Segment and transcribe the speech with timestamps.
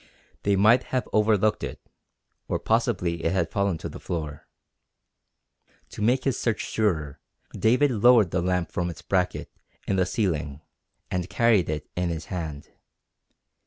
[0.41, 1.79] They might have overlooked it,
[2.47, 4.47] or possibly it had fallen to the floor.
[5.89, 7.19] To make his search surer
[7.53, 9.51] David lowered the lamp from its bracket
[9.87, 10.61] in the ceiling
[11.11, 12.71] and carried it in his hand.